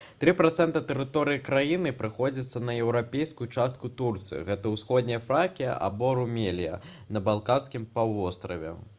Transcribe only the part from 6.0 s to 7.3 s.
румелія на